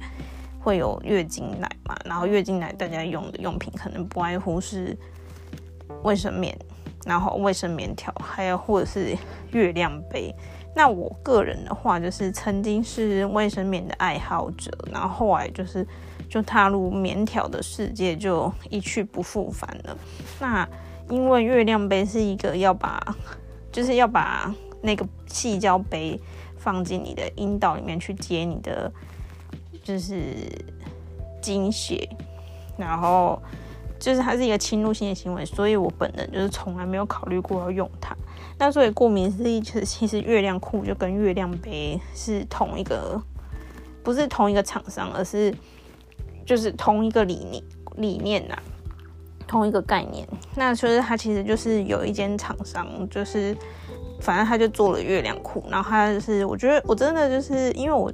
[0.60, 4.94] 会有月经来嘛，然后月经来大家用的用品可能不外乎是
[6.04, 6.54] 卫生棉，
[7.06, 9.16] 然后卫生棉条，还有或者是
[9.54, 10.36] 月亮杯。
[10.76, 15.86] 那我个人的话，就是曾经是卫生棉的爱好者，然后后来就是。
[16.30, 19.96] 就踏入棉条的世界，就一去不复返了。
[20.40, 20.68] 那
[21.08, 23.16] 因为月亮杯是一个要把，
[23.72, 24.52] 就是要把
[24.82, 26.20] 那个细胶杯
[26.58, 28.92] 放进你的阴道里面去接你的，
[29.84, 30.24] 就是
[31.40, 32.10] 精血，
[32.78, 33.40] 然后
[34.00, 38.18] 就是它是一个侵入性的行为，所以我本人就是从来没有考虑过要用它。
[38.58, 43.22] 那所以顾名思义，其实其实月亮裤就跟月亮杯是同一个，
[44.04, 45.54] 不是同一个厂商，而是。
[46.46, 47.64] 就是同一个理念
[47.96, 48.58] 理念呐，
[49.48, 50.28] 同一个概念。
[50.56, 53.56] 那其实他其实就是有一间厂商，就是
[54.20, 55.64] 反正他就做了月亮裤。
[55.70, 58.12] 然后他就是，我觉得我真的就是因为我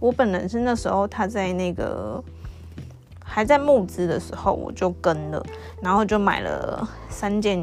[0.00, 2.24] 我本人是那时候他在那个
[3.22, 5.44] 还在募资的时候我就跟了，
[5.82, 7.58] 然后就买了三件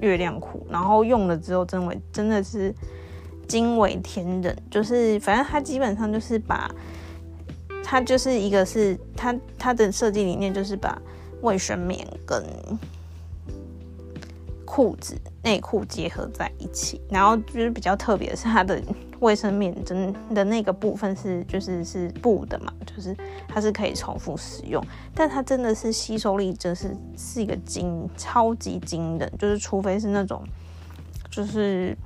[0.00, 2.74] 月亮裤，然后用了之后真为真的是
[3.48, 6.70] 惊为天人，就是反正它基本上就是把
[7.84, 11.00] 它就是一个是它它的设计理念就是把
[11.42, 12.42] 卫生棉跟
[14.66, 18.82] 裤子、内裤结合在一起，然后就是比较特别的是，它的
[19.20, 23.16] 卫生棉真的那个部分是就是是布的嘛，就是
[23.48, 30.42] 它是可以重复使用，但它真的是吸收力真是是一个惊超级惊人，就是除非是那种
[31.30, 31.96] 就是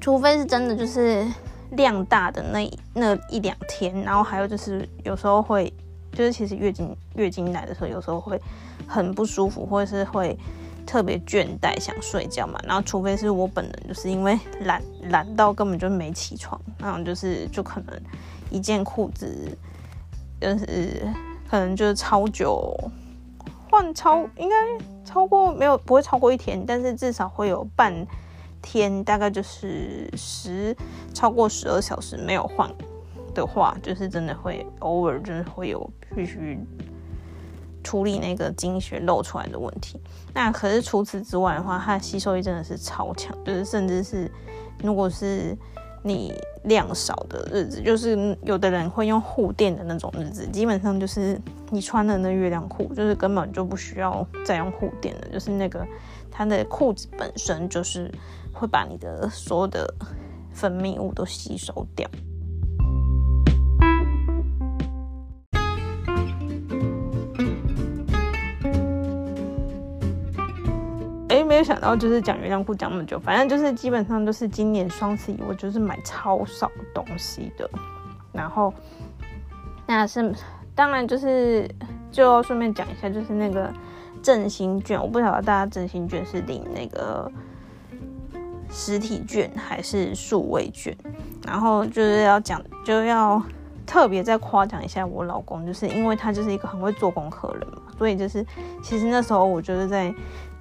[0.00, 1.24] 除非是真的就是
[1.70, 5.72] 量大的那那一两天，然后还有就是有时候会
[6.12, 8.38] 就是其实月经月经来的时候有时候会
[8.86, 10.36] 很不舒服，或者是会。
[10.90, 17.96] 特别倦怠，想睡觉嘛，然后除非是我本人，就是因为懒懒到根本就没起床，然后就是就可能
[18.50, 19.56] 一件裤子
[20.40, 21.08] 就是
[21.48, 22.76] 可能就是超久
[23.70, 24.56] 换超，应该
[25.04, 27.94] 超过没有不会超过一天，但是至少会有半
[28.60, 30.76] 天，大概就是十
[31.14, 32.68] 超过十二小时没有换
[33.32, 36.58] 的话，就是真的会偶尔就是会有必须。
[37.82, 39.98] 处理那个经血漏出来的问题，
[40.34, 44.30] 那可是除此之外的话，它吸收力真的是超强，就是甚至是
[44.82, 45.56] 如果是
[46.02, 46.32] 你
[46.64, 55.86] 量少的日子，就是有的人会用护垫的那种日子，基本上就是你穿的那月亮裤，就是根本就不需要再用护垫了，就是那个
[56.30, 58.10] 它的裤子本身就是
[58.52, 59.92] 会把你的所有的
[60.52, 62.08] 分泌物都吸收掉。
[71.60, 77.68] 有想到，就是讲月亮裤讲那么久，反正就是基本上都是今年双十一，我就是买超少东西的。
[78.32, 78.72] 然后，
[79.86, 80.34] 那是
[80.74, 81.68] 当然就是
[82.10, 83.70] 就顺便讲一下，就是那个
[84.22, 87.30] 振兴券，我不晓得大家振兴券是领那个
[88.70, 90.96] 实体券还是数位券。
[91.46, 93.42] 然后就是要讲，就要
[93.84, 98.42] 特别再夸奖一下我老公，就是因为他就是一个很会做功课的人嘛，所以就是
[98.82, 100.14] 其实那时候我就是在。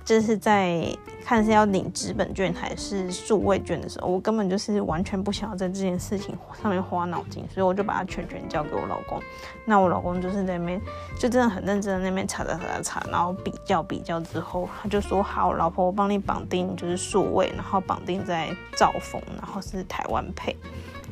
[0.09, 0.83] 就是在
[1.23, 9.21] 看是要领纸本卷还是数位卷的时候，我根本就是完全不想要在这件事情上面花脑筋，所以我就把它全权交给我老公。
[9.65, 10.81] 那我老公就是在那边
[11.19, 20.57] 就真的很认真的那边查查查查，然后比较比较之后，他就说好，老婆我帮你绑定就是数位，然后绑定在兆丰，然后是台湾配。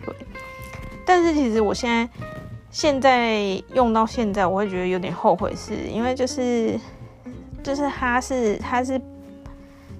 [0.03, 0.15] 对，
[1.05, 2.09] 但是其实我现在
[2.71, 6.79] 现在用到现在，我会觉得有点后悔，是因为就是。
[7.67, 8.99] 就是它是它是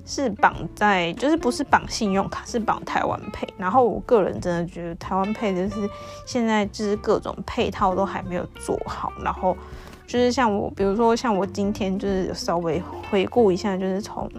[0.05, 3.45] 是绑在，就是不是绑信用卡，是绑台湾配。
[3.57, 5.89] 然后我个人真的觉得台湾配就是
[6.26, 9.11] 现在就是各种配套都还没有做好。
[9.22, 9.53] 然后
[10.07, 14.32] 就是像我，比如说像我今天就是稍微回顾一下，就是从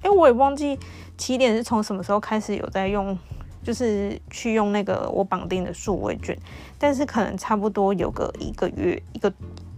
[0.00, 0.78] 哎我也忘记
[1.18, 3.16] 起点是从什么时候开始有在用，
[3.62, 6.34] 就是去用那个我绑定的数位券，
[6.78, 9.30] 但是可能差不多有个一个月，一个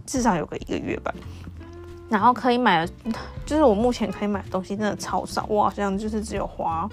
[0.05, 1.13] 至少有个一个月吧。
[2.11, 2.93] 然后可以买的，
[3.45, 6.87] 就是我目前可以买的东西真的超少，我好像就是只有花，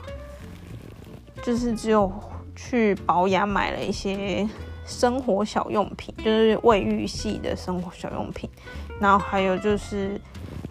[1.42, 2.08] 就是只有
[2.54, 4.48] 去保养买了一些
[4.86, 8.48] 生活小用品，就是卫浴系的生活小用品，
[9.00, 10.20] 然后还有就是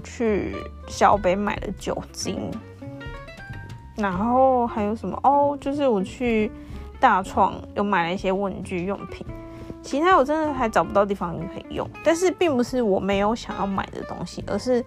[0.01, 0.55] 去
[0.87, 2.49] 小北买了酒精，
[3.97, 6.49] 然后还有什么哦，就是我去
[7.01, 9.27] 大创又买了一些文具用品。
[9.87, 14.83] 其他我真的还找不到地方可以用，但是并不是我没有想要买的东西，而是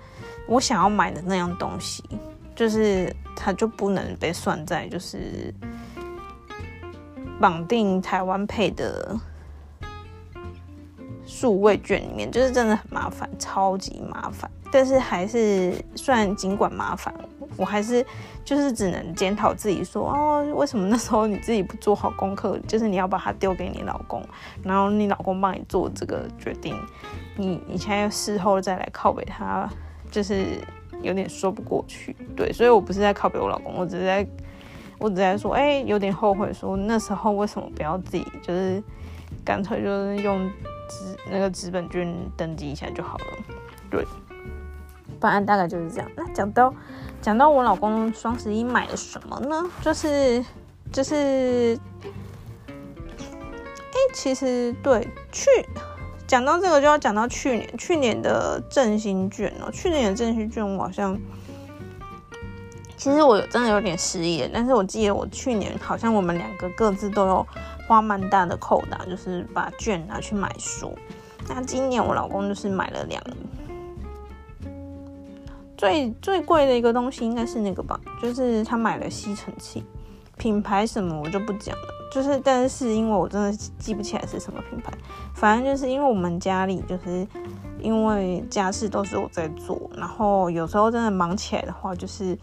[0.47, 2.05] 我想要买的那样东西，
[2.55, 5.53] 就是它就不能被算在就是
[7.41, 9.19] 绑定台湾配的
[11.41, 14.51] 数位卷里面，就是真的很麻烦，超级麻烦。
[14.70, 17.14] 但是还是算尽管麻烦。
[17.57, 18.05] 我还是
[18.45, 22.59] 就是只能检讨自己说哦，为什么那时候你自己不做好功课？
[22.68, 24.22] 就是你要把它丢给你老公，
[24.62, 26.76] 然后你老公帮你做这个决定，
[27.36, 29.68] 你你现在事后再来靠北他，
[30.11, 30.45] 就是
[31.03, 32.14] 有点说不过去。
[32.36, 34.26] 对，所以我不是在靠北我老公，我只是在
[34.99, 38.82] 我只在说，哎，有点后悔，说那时候为什么不要自己就是
[39.45, 40.51] 干脆就是用
[40.91, 43.24] 纸那个资本券登记一下就好了。
[43.91, 44.05] 对，
[45.18, 46.11] 不然大概就是这样。
[46.14, 46.74] 那讲到。
[47.22, 49.70] 讲到我老公双十一买了什么呢？
[49.82, 50.43] 就是
[50.91, 51.78] 就是，
[53.76, 55.51] 哎，其实对去
[56.26, 59.70] 讲到这个就要讲到去年去年的振兴券哦。
[59.70, 61.14] 去年的振兴券我好像，
[62.97, 67.47] 其实我真的有点失忆，但是我记得我去年好像我们两个各自都有
[67.91, 70.97] 花蛮大的扣打，就是把券拿去买书。
[71.49, 73.20] 那今年我老公就是买了两，
[75.76, 79.82] 最最贵的一个东西应该是那个吧，就是他买了吸尘器，
[80.38, 84.93] 品牌什么我就不讲了，就是但是因为我真的记不起来是什么品牌，
[85.34, 87.26] 反正就是因为我们家里就是
[87.80, 92.38] 因为家事都是我在做，然后有时候真的忙起来的话，就是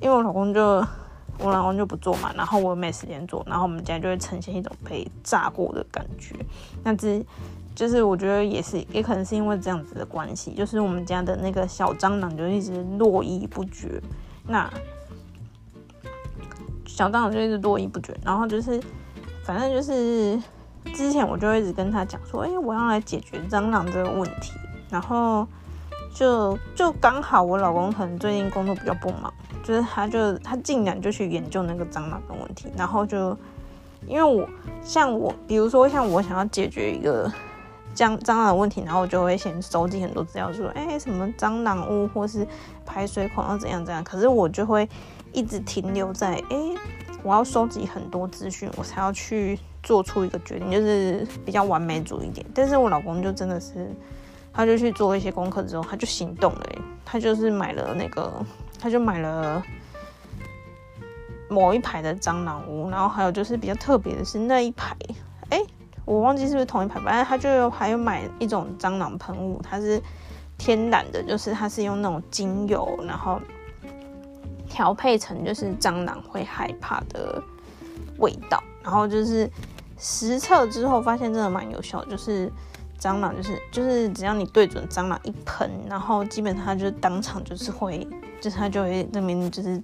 [0.00, 0.84] 因为我老公就。
[1.38, 6.34] 我老公就不做嘛，然后我没时间做，然后我们家就会呈现一种被炸过的感觉。
[6.82, 7.24] 那只
[7.74, 14.02] 就是我觉得也是，也可能是因为这样子的关系，就是我们家的那个小蟑螂就一直络绎不绝。
[14.46, 14.68] 那
[16.86, 18.82] 小蟑螂就一直络绎不绝，然后就是
[19.44, 20.36] 反正就是
[20.92, 24.52] 之前我就一直跟他讲说，哎，我要来解决蟑螂这个问题。
[24.90, 25.46] 然后
[26.18, 29.32] 就就刚好我老公可能最近工作比较不忙。
[29.62, 33.36] 就是他，就他竟然就去研究那个蟑螂的问题，然后就
[34.06, 34.48] 因为我
[34.82, 37.30] 像我，比如说像我想要解决一个
[37.94, 42.46] 蟑蟑螂的问题，然后我就会先收集很多资料，说哎什么蟑螂屋或是
[42.84, 44.88] 排水孔要怎样怎样，可是我就会
[45.32, 46.56] 一直停留在哎
[47.22, 52.46] 我要收集很多资讯，我才要去做出一个决定，就是比较完美主义一点。
[52.54, 53.90] 但是我老公就真的是，
[54.58, 56.62] 他就去做一些功课之后，他就行动了，
[57.04, 58.44] 他就是买了那个。
[58.80, 59.60] 他就买了
[61.48, 64.96] 某一排的蟑螂屋，然后还有就是比较特别的是那一排，
[65.50, 65.60] 哎，
[66.04, 70.00] 我忘记是不是同一排，反正他就还有买一种蟑螂喷雾，它是
[70.56, 73.40] 天然的，就是它是用那种精油，然后
[74.68, 77.40] 调配成就是蟑螂会害怕的
[78.18, 79.48] 味道，然后就是
[79.98, 82.52] 实测之后发现真的蛮有效，就是。
[82.98, 88.04] 蟑螂就是就是只要你对准蟑螂一喷，然后基本上它就是当场就是会，
[88.40, 89.80] 就是它就会那边就是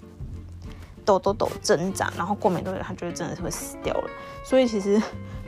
[1.05, 4.11] 抖抖抖挣扎，然后过没多久它就真的是会死掉了。
[4.43, 5.01] 所以其实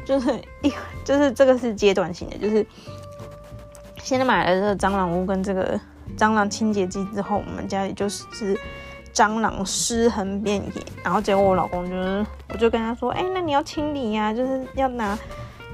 [0.04, 0.72] 就是一
[1.04, 2.64] 就是这个是阶段性的，就是
[3.98, 5.78] 现在买了这个蟑螂屋跟这个
[6.16, 8.56] 蟑螂清洁剂之后，我们家里就是
[9.12, 10.82] 蟑螂尸横遍野。
[11.02, 15.18] 然后结果我老公就是我就跟他说，哎，那你要清理呀，就是要拿。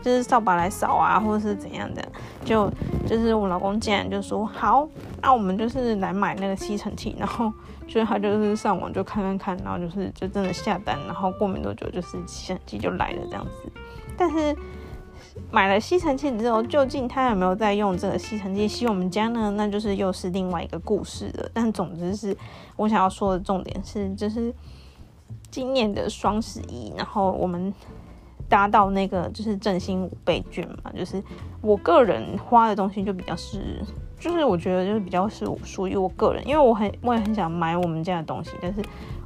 [0.03, 2.03] 就是扫把来扫啊，或者是怎样的，
[2.45, 2.69] 就
[3.07, 4.87] 就是我老公竟然就说好，
[5.23, 7.53] 那我们就是来买那个吸尘器，然后
[7.89, 13.73] 所以他就是上网就看看看，然后就是就真的下单，然后过没多久就是吸尘器就来了这样子。
[14.17, 14.57] 但是
[15.51, 19.53] 买了吸尘器之后，究竟他有没有在用这个吸尘器吸我们家呢？
[19.53, 21.49] 那就是又是另外一个故事了。
[21.55, 22.37] 但总之是
[22.77, 24.53] 我想要说的重点是，就是
[25.51, 27.73] 今年的双十一，然后我们。
[28.53, 31.23] 达到那个就是振兴五倍券嘛，就是
[31.63, 33.83] 我个人花的东西就比较是，
[34.21, 38.83] 就是我觉得就是比较是属于我个人，因为我很我也很想买我们家的东西，但是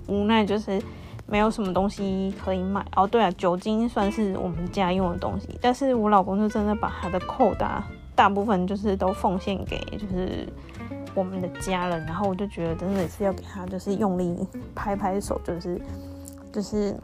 [0.07, 0.81] 无奈就是
[1.27, 2.87] 没有什么东西可以买。
[2.95, 10.47] 哦，对啊，酒精算是我们家用的东西，但是我老公就真的把他的扣打大部分就是都奉献给就是
[11.17, 15.81] 我们的家人，然后我就觉得真的是要给他就是用力拍拍手，就是
[16.53, 16.97] 就是。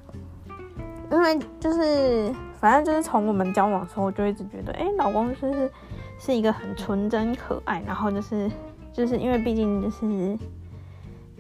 [1.13, 5.71] 因为就是，反正就是从我们交往的时候，我就一直觉得，哎，老公就是
[6.19, 8.51] 是一个很纯真可爱，然后就是
[8.95, 10.39] 就是因为毕竟就是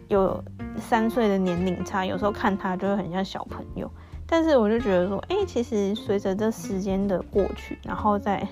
[0.08, 0.44] 有
[0.76, 3.90] 三岁的年龄差，有时候看他就会很像小朋友。
[4.26, 8.46] 但是我就觉得说，哎，其实随着这时间的过去，然后再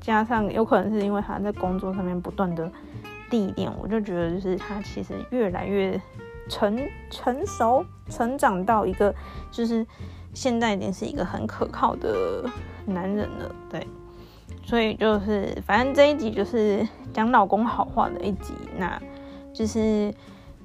[0.00, 2.68] 加上有可能是因为他在工作上面不断的
[3.30, 6.00] 历练，我就觉得就是他其实越来越。
[6.48, 9.14] 成成熟成长到一个，
[9.50, 9.86] 就是
[10.34, 12.48] 现在已经是一个很可靠的
[12.86, 13.86] 男人了，对，
[14.64, 19.00] 所以就是反正这一集就是讲老公好话的一集，那
[19.52, 20.12] 就是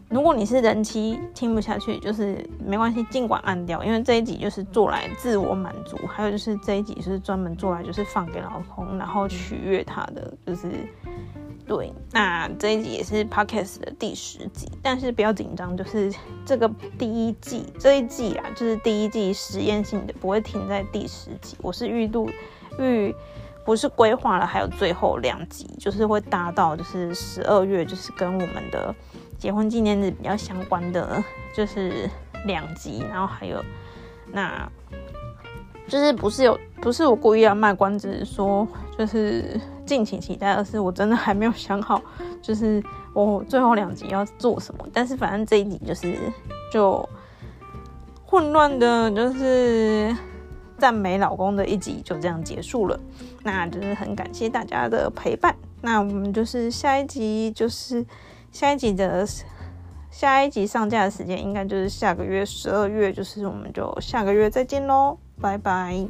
[0.10, 10.72] 如果你是人妻听不下去，就是没关系，尽管按掉，因为这一集就是做来自我满足，还有就是这一集是专门做来就是放给老公，然后取悦他的，就是。
[11.66, 16.14] 对，那这一集也是 podcast 的第十集，但是不要紧张，就是
[16.46, 21.56] 这个第一季这一季啊，就是第一季实验性的，不会停在第十集。
[21.62, 22.30] 我是预录
[22.80, 23.16] 预
[23.66, 28.94] 不是规划了，还有最后两集，就是会搭到就是十二月，就是跟我们的
[29.40, 31.24] 结婚纪念日比较相关的，
[31.56, 32.10] 就是
[32.46, 33.64] 两集，然后还有
[34.32, 34.70] 那。
[35.94, 38.68] 就是不是有不是我故意要卖关子说
[38.98, 42.02] 就是敬请期待，而是我真的还没有想好，
[42.42, 42.82] 就是
[43.14, 44.84] 我最后两集要做什么。
[44.92, 46.18] 但是反正这一集就是
[46.72, 47.08] 就
[48.26, 50.18] 混乱的，就是
[50.80, 53.00] 赞美老公的一集就这样结束了。
[53.44, 55.56] 那就是很感谢大家的陪伴。
[55.82, 58.04] 那我们就是下一集就是
[58.52, 59.24] 下一集的
[60.10, 65.20] 下一集上架的时间应该就是下个月十二月，就是我们就下个月再见喽。
[65.44, 66.08] 拜拜。